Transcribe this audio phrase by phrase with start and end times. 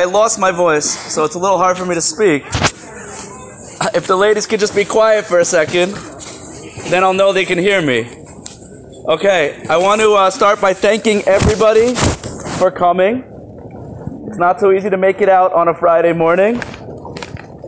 [0.00, 2.46] I lost my voice, so it's a little hard for me to speak.
[3.94, 5.92] If the ladies could just be quiet for a second,
[6.88, 8.08] then I'll know they can hear me.
[9.08, 11.94] Okay, I want to uh, start by thanking everybody
[12.56, 13.24] for coming.
[14.28, 16.56] It's not so easy to make it out on a Friday morning.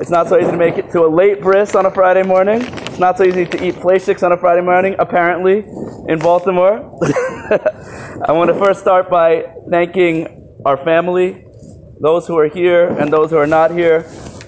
[0.01, 2.63] It's not so easy to make it to a late bris on a Friday morning.
[2.63, 5.67] It's not so easy to eat fleischiks on a Friday morning, apparently,
[6.09, 6.79] in Baltimore.
[8.27, 11.42] I want to first start by thanking our family,
[12.03, 14.03] those who are here and those who are not here.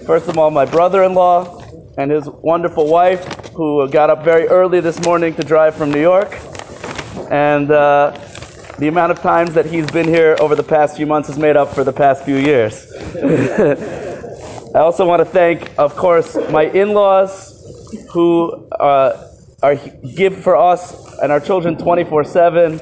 [0.07, 1.63] First of all, my brother in law
[1.97, 3.25] and his wonderful wife,
[3.55, 6.37] who got up very early this morning to drive from New York.
[7.31, 8.11] And uh,
[8.81, 11.57] the amount of times that he's been here over the past few months has made
[11.57, 12.93] up for the past few years.
[14.75, 17.53] I also want to thank, of course, my in laws
[18.11, 19.31] who uh,
[19.63, 19.77] are,
[20.17, 22.81] give for us and our children 24 7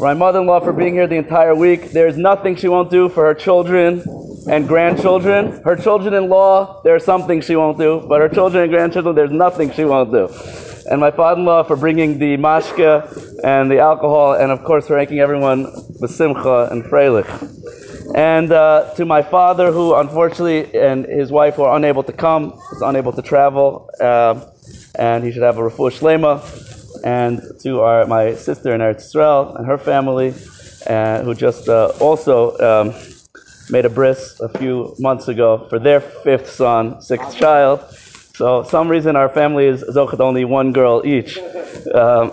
[0.00, 1.90] my mother-in-law for being here the entire week.
[1.90, 4.02] There's nothing she won't do for her children
[4.48, 5.60] and grandchildren.
[5.62, 9.84] Her children-in-law, there's something she won't do, but her children and grandchildren, there's nothing she
[9.84, 10.28] won't do.
[10.90, 15.18] And my father-in-law for bringing the mashka and the alcohol, and of course for making
[15.18, 15.64] everyone
[16.00, 17.28] with simcha and freilich.
[18.16, 22.82] And uh, to my father, who unfortunately, and his wife were unable to come, was
[22.82, 24.46] unable to travel, uh,
[24.94, 26.69] and he should have a refuah shlema
[27.04, 30.34] and to our, my sister in Eretz Israel and her family,
[30.86, 32.94] uh, who just uh, also um,
[33.70, 37.84] made a bris a few months ago for their fifth son, sixth child.
[38.34, 41.38] So, some reason our family is zochet only one girl each.
[41.94, 42.32] Um,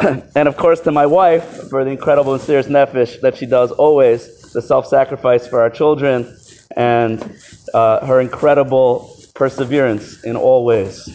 [0.34, 3.70] and of course, to my wife for the incredible and mesiras nefesh that she does
[3.70, 6.36] always, the self sacrifice for our children,
[6.76, 7.36] and
[7.72, 11.08] uh, her incredible perseverance in all ways.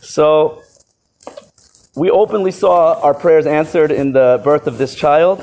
[0.00, 0.62] So,
[1.96, 5.40] we openly saw our prayers answered in the birth of this child.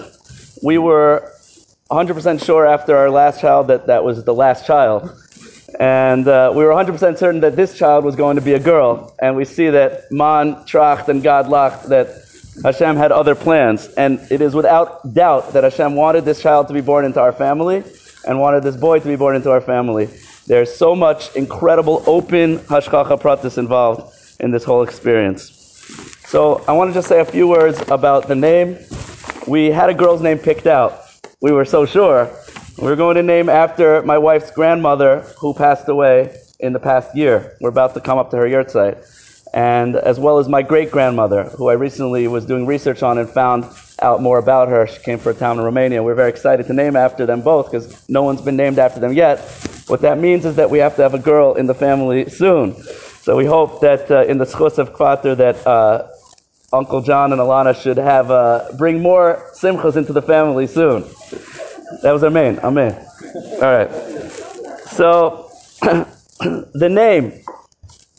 [0.62, 1.32] We were
[1.90, 5.10] 100% sure after our last child that that was the last child.
[5.80, 9.16] And uh, we were 100% certain that this child was going to be a girl.
[9.20, 12.22] And we see that Man tracht and God lacht, that
[12.64, 13.88] Hashem had other plans.
[13.88, 17.34] And it is without doubt that Hashem wanted this child to be born into our
[17.34, 17.84] family
[18.28, 20.08] and wanted this boy to be born into our family.
[20.46, 25.63] There's so much incredible open hashgacha pratis involved in this whole experience.
[26.34, 28.80] So I want to just say a few words about the name.
[29.48, 31.00] We had a girl's name picked out.
[31.42, 32.28] We were so sure.
[32.80, 37.56] We're going to name after my wife's grandmother who passed away in the past year.
[37.62, 39.06] We're about to come up to her yahrzeit.
[39.54, 43.30] And as well as my great grandmother, who I recently was doing research on and
[43.30, 43.66] found
[44.02, 44.88] out more about her.
[44.88, 46.02] She came from a town in Romania.
[46.02, 49.14] We're very excited to name after them both because no one's been named after them
[49.14, 49.38] yet.
[49.86, 52.74] What that means is that we have to have a girl in the family soon.
[53.22, 56.08] So we hope that uh, in the schus of Kvater that uh,
[56.74, 61.04] Uncle John and Alana should have uh, bring more simchas into the family soon.
[62.02, 62.60] That was amen.
[62.60, 62.94] Amen.
[63.36, 63.92] All right.
[64.88, 65.52] So
[65.82, 67.44] the name,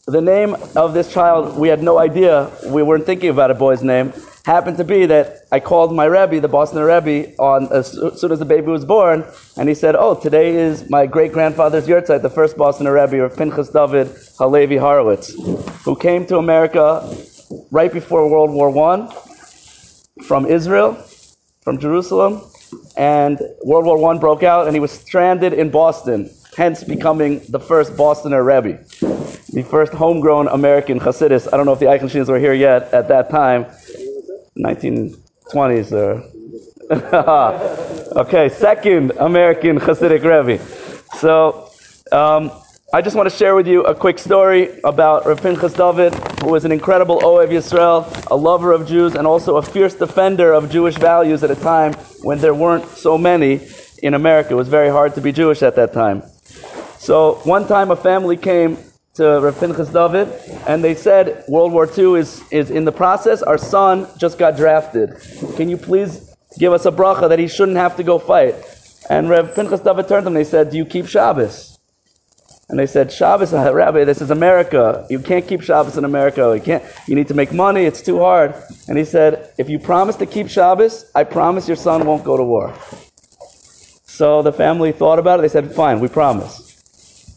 [0.07, 2.51] the name of this child, we had no idea.
[2.67, 4.13] We weren't thinking about a boy's name.
[4.45, 8.39] Happened to be that I called my Rebbe, the Boston Rebbe, on as soon as
[8.39, 9.25] the baby was born,
[9.57, 13.35] and he said, "Oh, today is my great grandfather's yahrzeit, the first Boston Rebbe, of
[13.37, 15.33] Pinchas David Halevi Horowitz,
[15.85, 17.09] who came to America
[17.71, 19.13] right before World War I
[20.23, 20.95] from Israel,
[21.63, 22.43] from Jerusalem,
[22.97, 27.61] and World War I broke out, and he was stranded in Boston, hence becoming the
[27.61, 28.85] first Bostoner Rebbe,
[29.53, 31.49] the first homegrown American Hasidus.
[31.53, 33.67] I don't know if the Eichensteins were here yet at that time,
[34.59, 36.23] 1920s or.
[38.17, 40.63] okay, second American Hasidic Rebbe.
[41.17, 41.71] So,
[42.13, 42.51] um,
[42.95, 46.53] I just want to share with you a quick story about Rav Pinchas David, who
[46.53, 50.71] was an incredible Ohev Yisrael, a lover of Jews, and also a fierce defender of
[50.71, 53.67] Jewish values at a time when there weren't so many
[54.05, 54.53] in America.
[54.53, 56.23] It was very hard to be Jewish at that time.
[56.97, 58.79] So one time a family came
[59.15, 60.29] to Rav Pinchas David,
[60.69, 63.43] and they said, World War II is, is in the process.
[63.43, 65.17] Our son just got drafted.
[65.57, 68.55] Can you please give us a bracha that he shouldn't have to go fight?
[69.11, 71.74] And Rav Pinchas David turned to them and they said, Do you keep Shabbos?
[72.69, 75.07] And they said, Shabbos, uh, Rabbi, this is America.
[75.11, 76.53] You can't keep Shabbos in America.
[76.55, 76.83] You can't.
[77.07, 77.85] You need to make money.
[77.85, 78.55] It's too hard.
[78.89, 82.37] And he said, if you promise to keep Shabbos, I promise your son won't go
[82.37, 82.75] to war.
[84.07, 85.43] So the family thought about it.
[85.43, 86.65] They said, fine, we promise.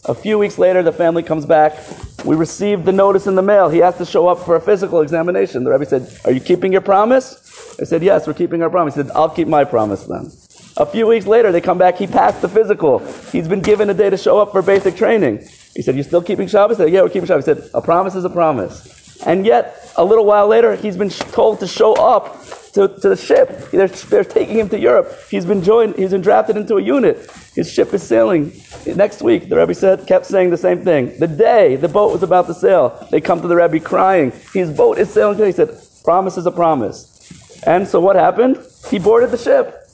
[0.06, 1.78] A few weeks later, the family comes back.
[2.24, 3.68] We received the notice in the mail.
[3.68, 5.66] He has to show up for a physical examination.
[5.66, 7.76] The rabbi said, Are you keeping your promise?
[7.78, 8.96] They said, Yes, we're keeping our promise.
[8.96, 10.32] He said, I'll keep my promise then.
[10.80, 11.98] A few weeks later, they come back.
[11.98, 13.00] He passed the physical.
[13.32, 15.40] He's been given a day to show up for basic training.
[15.76, 16.78] He said, You still keeping Shabbos?
[16.78, 17.46] Said, yeah, we're keeping Shabbos.
[17.46, 19.24] He said, A promise is a promise.
[19.26, 22.44] And yet, a little while later, he's been told to show up
[22.74, 23.72] to, to the ship.
[23.72, 25.12] They're, they're taking him to Europe.
[25.32, 27.28] He's been joined, he's been drafted into a unit.
[27.56, 28.54] His ship is sailing.
[28.86, 31.18] Next week, the Rebbe said, kept saying the same thing.
[31.18, 34.32] The day the boat was about to sail, they come to the Rebbe crying.
[34.54, 35.48] His boat is sailing today.
[35.48, 37.64] He said, promise is a promise.
[37.66, 38.64] And so what happened?
[38.92, 39.87] He boarded the ship.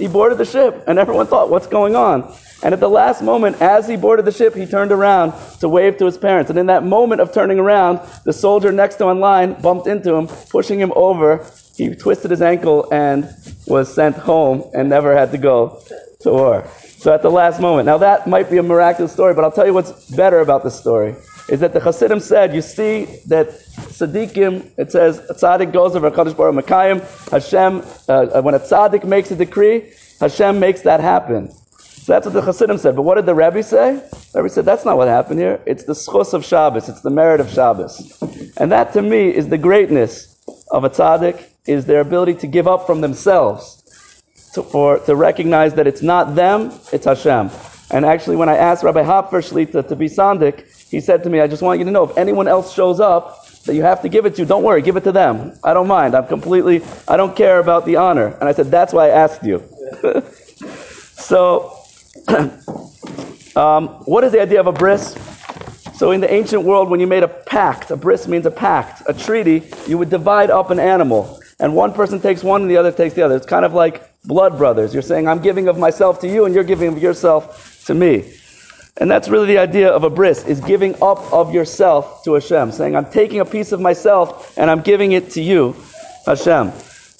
[0.00, 2.34] He boarded the ship, and everyone thought, what's going on?
[2.62, 5.98] And at the last moment, as he boarded the ship, he turned around to wave
[5.98, 6.48] to his parents.
[6.48, 9.86] And in that moment of turning around, the soldier next to him in line bumped
[9.86, 11.46] into him, pushing him over.
[11.76, 13.28] He twisted his ankle and
[13.66, 15.82] was sent home and never had to go
[16.20, 16.66] to war.
[16.98, 17.86] So at the last moment.
[17.86, 20.78] Now that might be a miraculous story, but I'll tell you what's better about this
[20.78, 21.14] story.
[21.50, 26.34] Is that the Hasidim said, you see that Tzaddikim, it says, Tzaddik goes over Kaddish
[26.34, 27.00] Baruch Mekayim,
[27.30, 31.50] Hashem, uh, when a Tzaddik makes a decree, Hashem makes that happen.
[31.50, 32.94] So that's what the Hasidim said.
[32.94, 34.00] But what did the Rebbe say?
[34.32, 35.60] The Rebbe said, that's not what happened here.
[35.66, 36.88] It's the schos of Shabbos.
[36.88, 38.22] It's the merit of Shabbos.
[38.56, 42.68] And that to me is the greatness of a tzaddik, is their ability to give
[42.68, 44.22] up from themselves,
[44.54, 47.50] to, for, to recognize that it's not them, it's Hashem.
[47.92, 51.40] And actually, when I asked Rabbi Hopfer Shlita to be Sandik, he said to me,
[51.40, 54.08] I just want you to know, if anyone else shows up that you have to
[54.08, 55.58] give it to, don't worry, give it to them.
[55.64, 56.14] I don't mind.
[56.14, 58.28] I'm completely, I don't care about the honor.
[58.40, 59.62] And I said, that's why I asked you.
[61.14, 61.76] so,
[63.56, 65.16] um, what is the idea of a bris?
[65.94, 69.02] So in the ancient world, when you made a pact, a bris means a pact,
[69.06, 71.40] a treaty, you would divide up an animal.
[71.58, 73.36] And one person takes one and the other takes the other.
[73.36, 74.94] It's kind of like blood brothers.
[74.94, 78.32] You're saying, I'm giving of myself to you and you're giving of yourself to me.
[78.96, 82.70] And that's really the idea of a bris, is giving up of yourself to Hashem.
[82.72, 85.74] Saying, I'm taking a piece of myself and I'm giving it to you,
[86.24, 86.72] Hashem.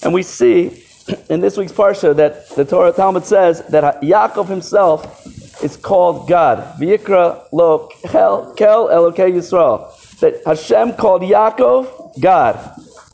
[0.03, 0.83] And we see
[1.29, 5.25] in this week's Parsha that the Torah Talmud says that Yaakov himself
[5.63, 6.79] is called God.
[6.79, 10.19] V'yikra lo kel, kel Elokei Yisrael.
[10.19, 12.55] That Hashem called Yaakov God.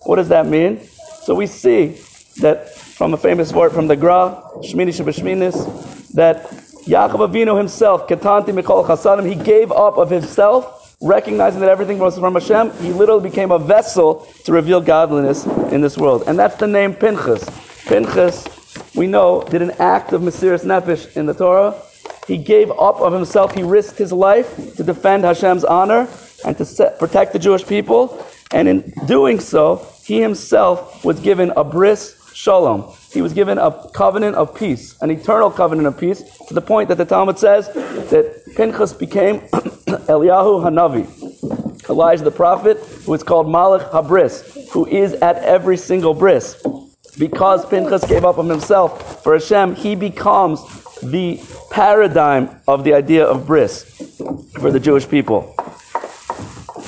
[0.03, 0.81] What does that mean?
[1.23, 1.97] So we see
[2.41, 8.57] that from a famous word from the Gra, Shmini Shabashminis, that Yaakov Avinu himself, Ketanti
[8.57, 12.71] Mikol Chasadim, he gave up of himself, recognizing that everything was from Hashem.
[12.81, 16.23] He literally became a vessel to reveal godliness in this world.
[16.27, 17.43] And that's the name Pinchas.
[17.87, 18.47] Pinchas,
[18.95, 21.75] we know, did an act of Mesiris Nefesh in the Torah.
[22.25, 23.53] He gave up of himself.
[23.53, 26.07] He risked his life to defend Hashem's honor
[26.45, 28.25] and to set, protect the Jewish people.
[28.51, 32.93] And in doing so, he himself was given a bris shalom.
[33.11, 36.89] He was given a covenant of peace, an eternal covenant of peace, to the point
[36.89, 39.39] that the Talmud says that Pinchas became
[40.09, 46.13] Eliyahu Hanavi, Elijah the prophet, who is called Malach Habris, who is at every single
[46.13, 46.61] bris
[47.17, 50.61] because Pinchas gave up on himself for Hashem, he becomes
[51.01, 53.83] the paradigm of the idea of bris
[54.59, 55.53] for the Jewish people.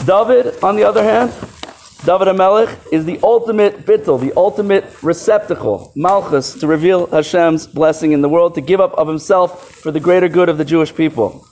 [0.05, 1.31] David, on the other hand,
[2.05, 8.21] David HaMelech is the ultimate bittel, the ultimate receptacle, malchus, to reveal Hashem's blessing in
[8.21, 11.45] the world, to give up of himself for the greater good of the Jewish people.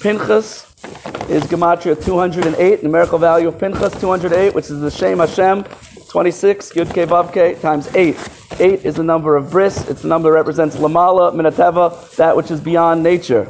[0.00, 0.74] Pinchas
[1.28, 5.64] is Gematria 208, numerical value of Pinchas 208, which is the Shem Hashem,
[6.08, 8.16] 26, Yud Ke Vav Ke, times 8.
[8.58, 9.86] 8 is the number of bris.
[9.90, 13.44] It's the number that represents Lamala, Minateva, that which is beyond nature.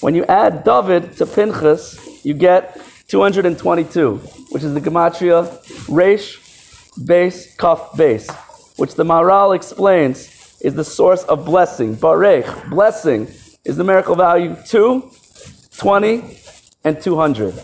[0.00, 2.76] When you add David to Pinchas, you get
[3.14, 4.16] 222,
[4.50, 5.46] which is the Gematria
[5.88, 6.40] Resh,
[7.06, 8.28] base, Kaf, base,
[8.74, 11.94] which the Maharal explains is the source of blessing.
[11.94, 13.28] Barech, blessing,
[13.64, 15.12] is the miracle value 2,
[15.78, 16.38] 20,
[16.82, 17.54] and 200.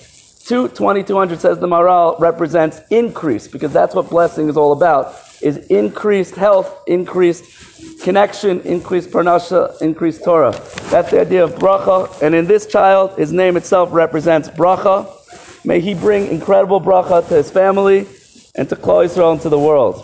[0.45, 5.17] 2, 20, 200 says the Maharal represents increase because that's what blessing is all about
[5.43, 10.53] is increased health, increased connection, increased parnassah, increased Torah.
[10.91, 12.23] That's the idea of bracha.
[12.23, 15.17] And in this child, his name itself represents bracha.
[15.65, 18.07] May he bring incredible bracha to his family
[18.55, 19.97] and to Klal Yisrael and to the world.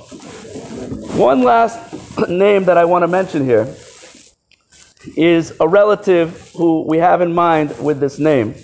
[1.17, 1.79] One last
[2.29, 3.75] name that I want to mention here
[5.17, 8.55] is a relative who we have in mind with this name.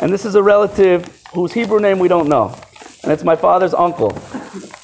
[0.00, 2.56] And this is a relative whose Hebrew name we don't know.
[3.02, 4.12] And it's my father's uncle.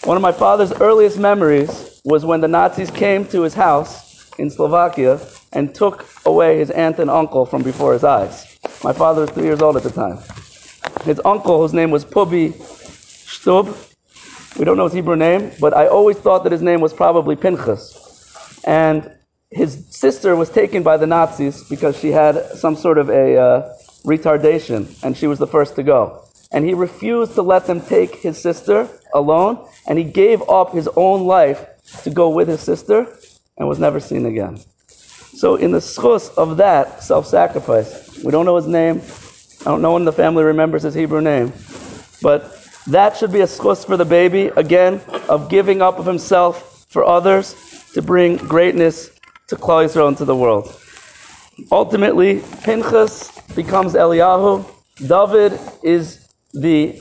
[0.04, 4.50] One of my father's earliest memories was when the Nazis came to his house in
[4.50, 5.20] Slovakia
[5.52, 8.58] and took away his aunt and uncle from before his eyes.
[8.84, 10.18] My father was three years old at the time.
[11.04, 13.74] His uncle, whose name was Pubi Shtub,
[14.58, 17.36] we don't know his Hebrew name, but I always thought that his name was probably
[17.36, 18.62] Pinchas.
[18.64, 19.10] And
[19.50, 23.72] his sister was taken by the Nazis because she had some sort of a uh,
[24.04, 26.24] retardation, and she was the first to go.
[26.52, 30.88] And he refused to let them take his sister alone, and he gave up his
[30.96, 31.64] own life
[32.02, 33.06] to go with his sister
[33.56, 34.58] and was never seen again.
[34.88, 39.00] So, in the schus of that self sacrifice, we don't know his name.
[39.60, 41.52] I don't know when the family remembers his Hebrew name.
[42.22, 46.86] But that should be a schus for the baby, again, of giving up of himself
[46.88, 47.54] for others
[47.92, 49.10] to bring greatness
[49.48, 50.74] to Klal Yisrael into the world.
[51.70, 54.64] Ultimately, Pinchas becomes Eliyahu.
[55.06, 57.00] David is the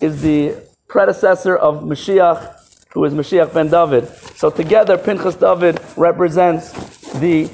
[0.00, 0.56] is the
[0.88, 4.08] predecessor of Mashiach, who is Mashiach ben David.
[4.36, 6.72] So together, Pinchas David represents
[7.20, 7.48] the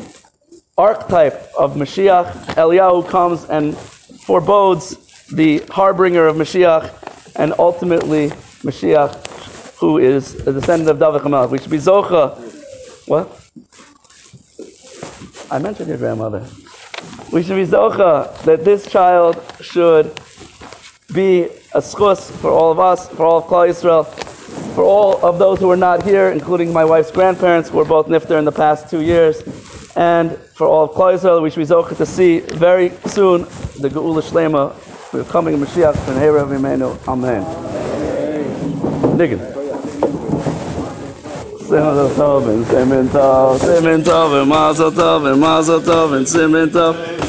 [0.79, 2.33] archetype of Mashiach.
[2.55, 4.97] Eliyahu comes and forebodes
[5.29, 8.29] the harbinger of Mashiach, and ultimately
[8.65, 11.51] Mashiach, who is a descendant of David Hamelech.
[11.51, 12.39] We should be Zocha.
[13.07, 13.39] What?
[15.51, 16.47] I mentioned your grandmother.
[17.33, 20.07] We should be Zocha that this child should
[21.13, 24.07] be a schus for all of us, for all of Klal Yisrael,
[24.75, 28.07] for all of those who are not here, including my wife's grandparents, who were both
[28.07, 29.43] nifter in the past two years,
[29.97, 33.43] and for all of Klal Yisrael, we should be zocha to see very soon
[33.81, 36.97] the Geula Shlema, the coming Mashiach, and Herav Imenu.
[37.09, 37.43] Amen.
[39.17, 39.63] Niggun.
[41.73, 47.23] Simen tov, simen tov, simen tov, mazel tov, mazel tov, simen tov.